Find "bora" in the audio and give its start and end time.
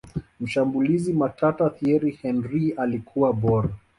3.33-3.69